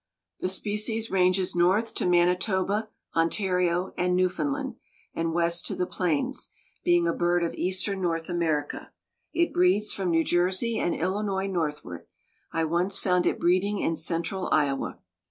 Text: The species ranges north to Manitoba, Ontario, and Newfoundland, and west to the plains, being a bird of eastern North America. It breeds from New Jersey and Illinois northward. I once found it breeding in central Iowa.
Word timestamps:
The 0.39 0.49
species 0.49 1.11
ranges 1.11 1.53
north 1.53 1.93
to 1.93 2.07
Manitoba, 2.07 2.89
Ontario, 3.15 3.91
and 3.99 4.15
Newfoundland, 4.15 4.77
and 5.13 5.31
west 5.31 5.67
to 5.67 5.75
the 5.75 5.85
plains, 5.85 6.49
being 6.83 7.07
a 7.07 7.13
bird 7.13 7.43
of 7.43 7.53
eastern 7.53 8.01
North 8.01 8.27
America. 8.27 8.91
It 9.31 9.53
breeds 9.53 9.93
from 9.93 10.09
New 10.09 10.23
Jersey 10.23 10.79
and 10.79 10.95
Illinois 10.95 11.45
northward. 11.45 12.07
I 12.51 12.63
once 12.63 12.97
found 12.97 13.27
it 13.27 13.39
breeding 13.39 13.77
in 13.77 13.95
central 13.95 14.49
Iowa. 14.51 14.97